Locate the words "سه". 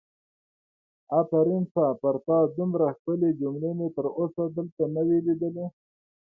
1.73-1.83